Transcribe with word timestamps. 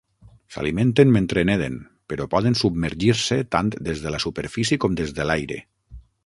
S'alimenten 0.53 1.11
mentre 1.17 1.43
neden, 1.49 1.75
però 2.13 2.27
poden 2.31 2.57
submergir-se 2.61 3.37
tant 3.57 3.71
des 3.91 4.03
de 4.07 4.15
la 4.17 4.23
superfície 4.25 4.81
com 4.87 4.97
des 5.03 5.15
de 5.21 5.29
l'aire. 5.33 5.61